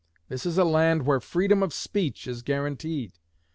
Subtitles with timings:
[0.29, 3.19] This is a land where freedom of speech is guaranteed.